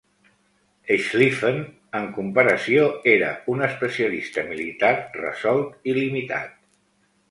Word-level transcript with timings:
Schlieffen, 1.09 1.59
en 1.99 2.09
comparació, 2.17 2.89
era 3.13 3.29
un 3.57 3.63
especialista 3.71 4.49
militar 4.53 4.93
resolt 5.23 5.91
i 5.93 6.01
limitat. 6.05 6.63